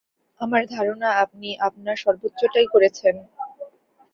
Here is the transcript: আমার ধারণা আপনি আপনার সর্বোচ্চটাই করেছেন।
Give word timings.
আমার 0.41 0.61
ধারণা 0.67 1.09
আপনি 1.23 1.49
আপনার 1.67 1.95
সর্বোচ্চটাই 1.97 2.67
করেছেন। 2.67 3.15